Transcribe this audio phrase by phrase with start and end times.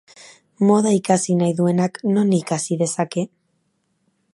[0.69, 3.29] Moda ikasi nahi duenak non ikasi dezake?